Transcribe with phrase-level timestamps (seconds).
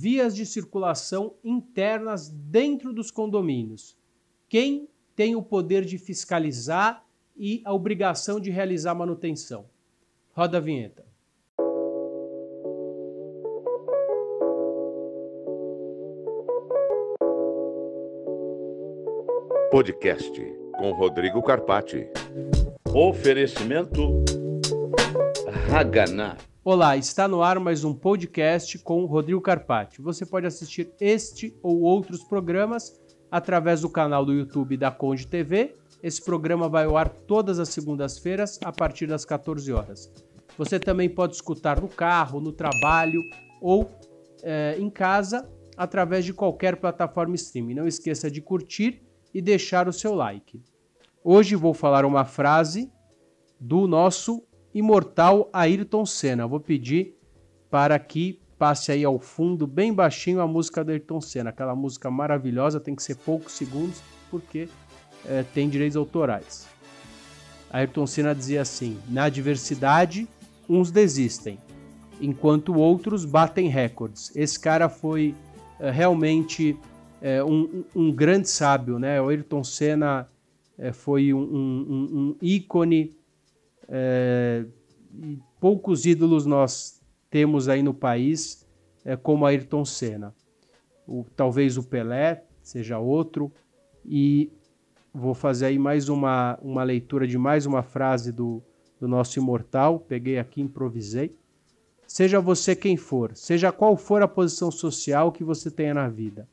[0.00, 3.98] vias de circulação internas dentro dos condomínios.
[4.48, 7.04] Quem tem o poder de fiscalizar
[7.36, 9.66] e a obrigação de realizar manutenção?
[10.32, 11.04] Roda a vinheta.
[19.70, 20.42] Podcast
[20.78, 22.08] com Rodrigo Carpati.
[22.94, 24.24] Oferecimento
[25.70, 26.38] Haganá.
[26.72, 30.00] Olá, está no ar mais um podcast com Rodrigo Carpati.
[30.00, 32.96] Você pode assistir este ou outros programas
[33.28, 35.74] através do canal do YouTube da Conde TV.
[36.00, 40.12] Esse programa vai ao ar todas as segundas-feiras a partir das 14 horas.
[40.56, 43.20] Você também pode escutar no carro, no trabalho
[43.60, 43.90] ou
[44.40, 47.74] é, em casa através de qualquer plataforma streaming.
[47.74, 49.02] Não esqueça de curtir
[49.34, 50.62] e deixar o seu like.
[51.24, 52.88] Hoje vou falar uma frase
[53.58, 56.46] do nosso imortal Ayrton Senna.
[56.46, 57.16] Vou pedir
[57.70, 61.50] para que passe aí ao fundo, bem baixinho, a música do Ayrton Senna.
[61.50, 64.68] Aquela música maravilhosa, tem que ser poucos segundos, porque
[65.26, 66.68] é, tem direitos autorais.
[67.70, 70.28] Ayrton Senna dizia assim: na adversidade,
[70.68, 71.58] uns desistem,
[72.20, 74.34] enquanto outros batem recordes.
[74.36, 75.34] Esse cara foi
[75.78, 76.76] é, realmente
[77.22, 79.20] é, um, um, grande sábio, né?
[79.20, 80.28] O Ayrton Senna
[80.78, 83.16] é, foi um, um ícone.
[83.90, 84.64] É,
[85.58, 88.66] poucos ídolos nós temos aí no país,
[89.04, 90.32] é, como Ayrton Senna.
[91.06, 93.52] O, talvez o Pelé seja outro.
[94.04, 94.50] E
[95.12, 98.62] vou fazer aí mais uma, uma leitura de mais uma frase do,
[99.00, 99.98] do nosso imortal.
[99.98, 101.36] Peguei aqui, improvisei.
[102.06, 106.48] Seja você quem for, seja qual for a posição social que você tenha na vida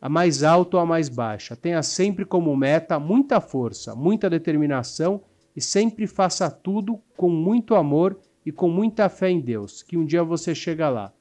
[0.00, 1.56] a mais alta ou a mais baixa.
[1.56, 5.22] Tenha sempre como meta muita força, muita determinação
[5.56, 10.04] e sempre faça tudo com muito amor e com muita fé em Deus, que um
[10.04, 11.12] dia você chega lá.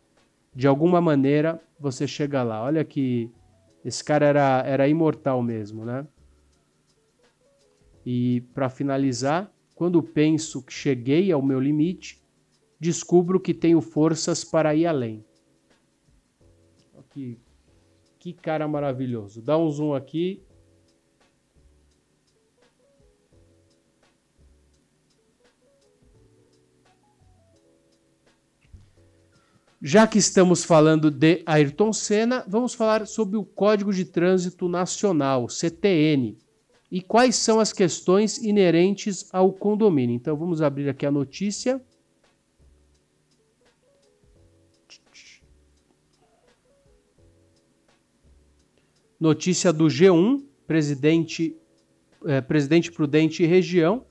[0.53, 2.61] De alguma maneira você chega lá.
[2.61, 3.31] Olha que
[3.83, 6.05] esse cara era, era imortal mesmo, né?
[8.05, 12.21] E para finalizar, quando penso que cheguei ao meu limite,
[12.79, 15.25] descubro que tenho forças para ir além.
[17.09, 17.39] Que
[18.25, 19.39] que cara maravilhoso.
[19.39, 20.41] Dá um zoom aqui.
[29.87, 35.47] Já que estamos falando de Ayrton Senna, vamos falar sobre o Código de Trânsito Nacional,
[35.47, 36.35] CTN,
[36.91, 40.15] e quais são as questões inerentes ao condomínio.
[40.15, 41.79] Então vamos abrir aqui a notícia.
[49.19, 51.55] Notícia do G1, presidente,
[52.25, 54.03] é, presidente Prudente e região.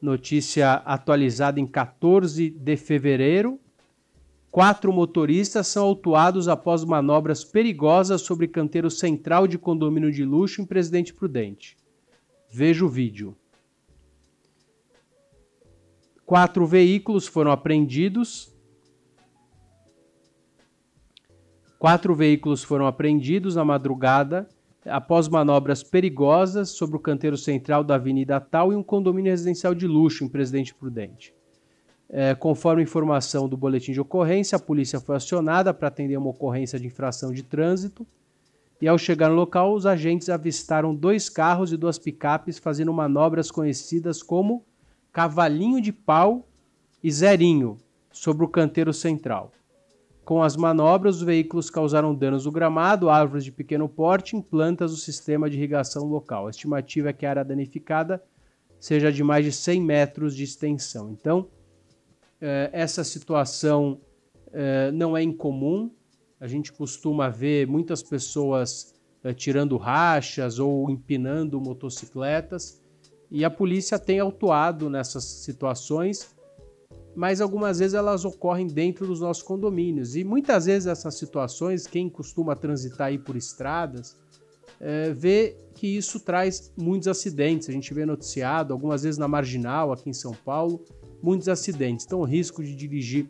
[0.00, 3.60] Notícia atualizada em 14 de fevereiro.
[4.56, 10.64] Quatro motoristas são autuados após manobras perigosas sobre canteiro central de condomínio de luxo em
[10.64, 11.76] Presidente Prudente.
[12.50, 13.36] Veja o vídeo.
[16.24, 18.50] Quatro veículos foram apreendidos
[21.78, 24.48] Quatro veículos foram apreendidos na madrugada
[24.86, 29.86] após manobras perigosas sobre o canteiro central da Avenida Tal e um condomínio residencial de
[29.86, 31.34] luxo em Presidente Prudente.
[32.08, 36.78] É, conforme informação do boletim de ocorrência, a polícia foi acionada para atender uma ocorrência
[36.78, 38.06] de infração de trânsito.
[38.80, 43.50] E ao chegar no local, os agentes avistaram dois carros e duas picapes fazendo manobras
[43.50, 44.62] conhecidas como
[45.12, 46.46] cavalinho de pau
[47.02, 47.78] e zerinho
[48.12, 49.50] sobre o canteiro central.
[50.24, 54.90] Com as manobras, os veículos causaram danos no gramado, árvores de pequeno porte e plantas
[54.90, 56.46] do sistema de irrigação local.
[56.46, 58.22] A estimativa é que a área danificada
[58.78, 61.10] seja de mais de 100 metros de extensão.
[61.10, 61.46] Então,
[62.72, 64.00] essa situação
[64.52, 65.90] eh, não é incomum.
[66.40, 72.82] A gente costuma ver muitas pessoas eh, tirando rachas ou empinando motocicletas.
[73.30, 76.36] E a polícia tem autuado nessas situações
[77.16, 80.14] mas algumas vezes elas ocorrem dentro dos nossos condomínios.
[80.14, 84.14] E muitas vezes essas situações, quem costuma transitar aí por estradas,
[84.78, 87.70] é, vê que isso traz muitos acidentes.
[87.70, 90.84] A gente vê noticiado, algumas vezes na marginal, aqui em São Paulo,
[91.22, 92.06] muitos acidentes.
[92.06, 93.28] Então, o risco de dirigir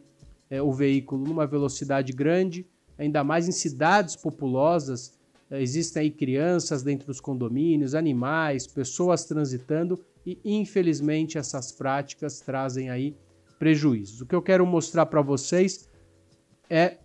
[0.51, 2.67] é, o veículo numa velocidade grande,
[2.99, 5.17] ainda mais em cidades populosas,
[5.51, 12.91] é, existem aí crianças dentro dos condomínios, animais, pessoas transitando e, infelizmente, essas práticas trazem
[12.91, 13.15] aí
[13.59, 14.21] prejuízos.
[14.21, 15.89] O que eu quero mostrar para vocês
[16.69, 16.99] é,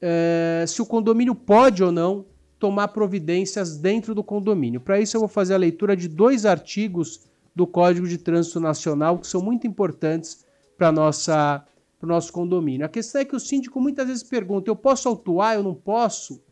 [0.00, 2.26] é se o condomínio pode ou não
[2.58, 4.80] tomar providências dentro do condomínio.
[4.80, 9.18] Para isso, eu vou fazer a leitura de dois artigos do Código de Trânsito Nacional
[9.18, 10.44] que são muito importantes
[10.76, 11.64] para nossa
[11.98, 12.84] para o nosso condomínio.
[12.84, 16.42] A questão é que o síndico muitas vezes pergunta: eu posso autuar, eu não posso?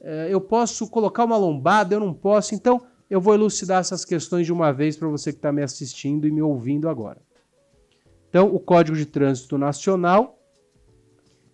[0.00, 2.54] É, eu posso colocar uma lombada, eu não posso?
[2.54, 6.26] Então, eu vou elucidar essas questões de uma vez para você que está me assistindo
[6.26, 7.20] e me ouvindo agora.
[8.28, 10.38] Então, o Código de Trânsito Nacional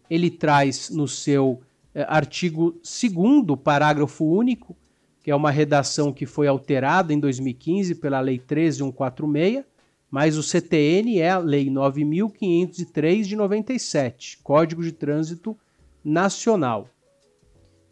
[0.09, 1.61] ele traz no seu
[1.95, 4.77] é, artigo 2, parágrafo único,
[5.27, 9.65] que é uma redação que foi alterada em 2015 pela Lei 13146,
[10.09, 15.59] mas o CTN é a Lei 9503 de 97, Código de Trânsito
[16.05, 16.89] Nacional.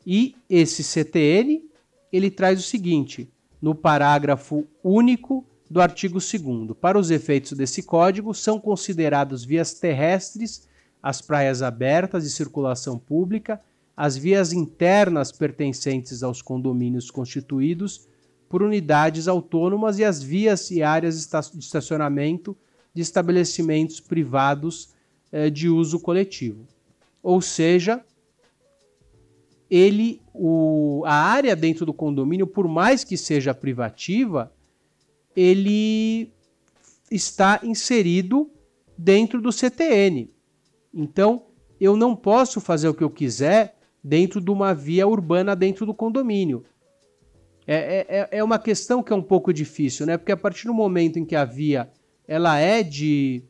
[0.06, 1.64] E esse CTN,
[2.12, 3.28] ele traz o seguinte,
[3.60, 10.68] no parágrafo único do artigo 2 Para os efeitos desse código, são considerados vias terrestres
[11.02, 13.60] as praias abertas de circulação pública,
[13.96, 18.08] as vias internas pertencentes aos condomínios constituídos
[18.48, 22.56] por unidades autônomas e as vias e áreas de estacionamento
[22.92, 24.90] de estabelecimentos privados
[25.32, 26.66] eh, de uso coletivo.
[27.22, 28.04] Ou seja,
[29.70, 34.52] ele, o, a área dentro do condomínio, por mais que seja privativa,
[35.34, 36.32] ele
[37.10, 38.50] está inserido
[38.96, 40.30] dentro do CTN.
[40.92, 41.46] Então,
[41.80, 45.94] eu não posso fazer o que eu quiser dentro de uma via urbana dentro do
[45.94, 46.62] condomínio.
[47.66, 50.18] É, é, é, é uma questão que é um pouco difícil, né?
[50.18, 51.88] Porque a partir do momento em que a via
[52.28, 53.42] ela é de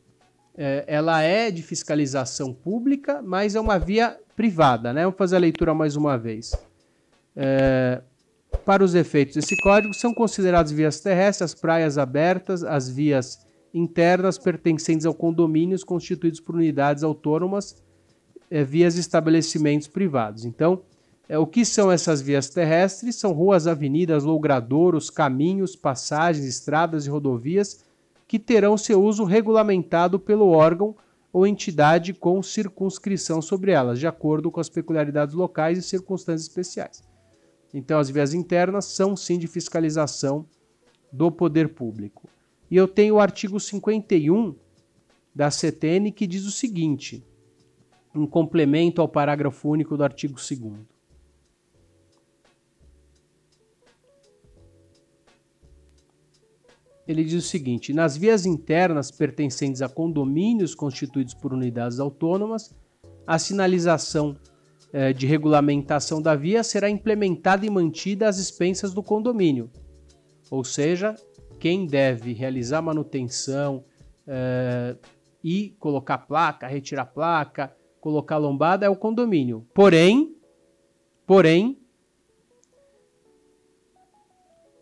[0.57, 5.03] é, ela é de fiscalização pública, mas é uma via privada, né?
[5.03, 6.55] Vamos fazer a leitura mais uma vez.
[7.35, 8.01] É,
[8.65, 14.37] para os efeitos desse código, são consideradas vias terrestres as praias abertas, as vias internas
[14.37, 17.83] pertencentes ao condomínios constituídos por unidades autônomas
[18.55, 20.45] é, vias estabelecimentos privados.
[20.45, 20.81] Então,
[21.27, 23.17] é, o que são essas vias terrestres?
[23.17, 27.83] São ruas, avenidas, logradouros, caminhos, passagens, estradas e rodovias
[28.25, 30.95] que terão seu uso regulamentado pelo órgão
[31.33, 37.03] ou entidade com circunscrição sobre elas, de acordo com as peculiaridades locais e circunstâncias especiais.
[37.73, 40.45] Então, as vias internas são sim de fiscalização
[41.11, 42.29] do poder público.
[42.71, 44.55] E eu tenho o artigo 51
[45.35, 47.21] da CTN que diz o seguinte:
[48.19, 50.95] um complemento ao parágrafo único do artigo 2.
[57.07, 62.73] Ele diz o seguinte: nas vias internas pertencentes a condomínios constituídos por unidades autônomas,
[63.27, 64.35] a sinalização
[64.91, 69.69] eh, de regulamentação da via será implementada e mantida às expensas do condomínio.
[70.49, 71.15] Ou seja,
[71.59, 73.83] quem deve realizar manutenção
[74.27, 74.95] eh,
[75.43, 77.75] e colocar placa, retirar placa,
[78.05, 79.65] colocar lombada é o condomínio.
[79.73, 80.35] Porém,
[81.25, 81.75] porém,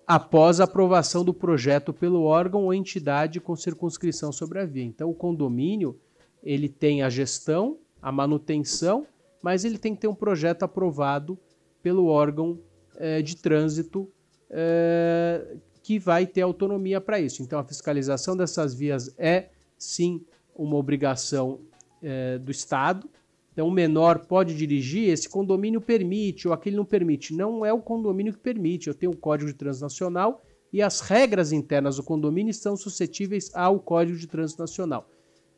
[0.05, 4.83] após a aprovação do projeto pelo órgão ou entidade com circunscrição sobre a via.
[4.83, 5.97] Então, o condomínio
[6.43, 9.07] ele tem a gestão, a manutenção,
[9.41, 11.39] mas ele tem que ter um projeto aprovado
[11.81, 12.59] pelo órgão
[12.97, 14.11] é, de trânsito
[14.49, 17.41] é, que vai ter autonomia para isso.
[17.41, 19.47] Então, a fiscalização dessas vias é
[19.77, 21.61] sim uma obrigação
[22.03, 23.09] é, do Estado.
[23.53, 27.33] Então, o menor pode dirigir, esse condomínio permite, ou aquele não permite.
[27.33, 28.87] Não é o condomínio que permite.
[28.87, 33.51] Eu tenho o Código de Trânsito Nacional e as regras internas do condomínio estão suscetíveis
[33.53, 35.07] ao Código de Trânsito Nacional.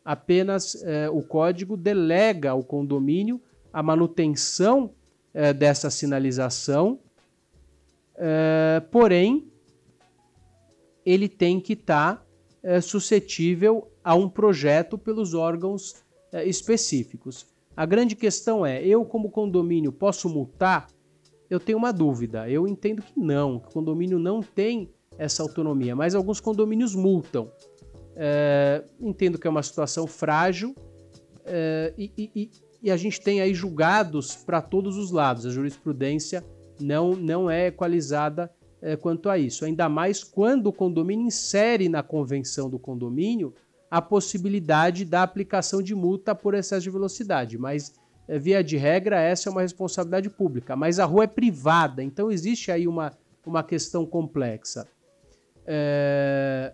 [0.04, 3.42] Apenas é, o código delega ao condomínio
[3.74, 4.94] a manutenção
[5.34, 7.00] é, dessa sinalização,
[8.90, 9.52] porém,
[11.06, 12.26] ele tem que estar
[12.62, 16.05] tá, suscetível a um projeto pelos órgãos
[16.44, 17.46] específicos.
[17.76, 20.88] A grande questão é: eu, como condomínio, posso multar?
[21.50, 22.50] Eu tenho uma dúvida.
[22.50, 27.52] Eu entendo que não, que o condomínio não tem essa autonomia, mas alguns condomínios multam.
[28.16, 30.74] É, entendo que é uma situação frágil
[31.46, 32.52] é, e, e,
[32.82, 35.46] e, a gente tem aí julgados para todos os lados.
[35.46, 36.44] A jurisprudência
[36.80, 38.50] não, não é equalizada
[38.82, 39.66] é, quanto a isso.
[39.66, 43.54] Ainda mais quando o condomínio insere na convenção do condomínio
[43.90, 47.94] a possibilidade da aplicação de multa por excesso de velocidade, mas
[48.28, 52.32] eh, via de regra essa é uma responsabilidade pública, mas a rua é privada, então
[52.32, 53.12] existe aí uma,
[53.46, 54.88] uma questão complexa.
[55.66, 56.74] É...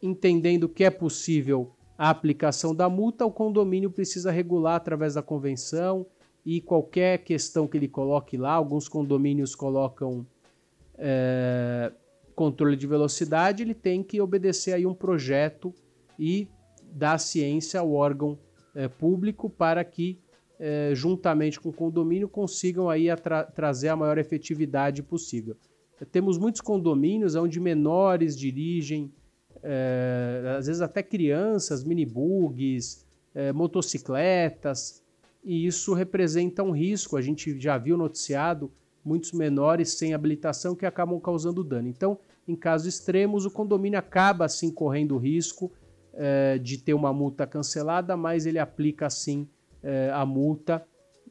[0.00, 6.06] Entendendo que é possível a aplicação da multa, o condomínio precisa regular através da convenção
[6.44, 10.26] e qualquer questão que ele coloque lá, alguns condomínios colocam
[10.98, 11.92] é...
[12.34, 15.72] controle de velocidade, ele tem que obedecer aí um projeto
[16.22, 16.48] e
[16.92, 18.38] da ciência ao órgão
[18.76, 20.20] é, público para que,
[20.56, 25.56] é, juntamente com o condomínio, consigam aí a tra trazer a maior efetividade possível.
[26.12, 29.12] Temos muitos condomínios onde menores dirigem,
[29.64, 33.04] é, às vezes até crianças, minibugs,
[33.54, 35.02] motocicletas,
[35.42, 37.16] e isso representa um risco.
[37.16, 38.70] A gente já viu noticiado
[39.02, 41.88] muitos menores sem habilitação que acabam causando dano.
[41.88, 45.72] Então, em casos extremos, o condomínio acaba assim correndo risco
[46.14, 49.48] é, de ter uma multa cancelada, mas ele aplica assim
[49.82, 50.84] é, a multa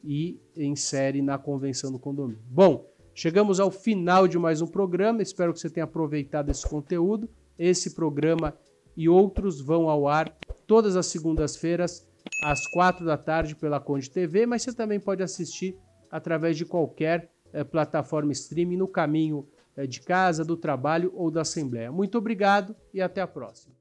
[0.04, 2.42] e insere na convenção do condomínio.
[2.48, 5.22] Bom, chegamos ao final de mais um programa.
[5.22, 7.28] Espero que você tenha aproveitado esse conteúdo.
[7.58, 8.54] Esse programa
[8.96, 10.36] e outros vão ao ar
[10.66, 12.06] todas as segundas-feiras
[12.42, 15.76] às quatro da tarde pela Conde TV, mas você também pode assistir
[16.10, 19.46] através de qualquer eh, plataforma streaming no caminho
[19.76, 21.90] eh, de casa, do trabalho ou da Assembleia.
[21.90, 23.74] Muito obrigado e até a próxima.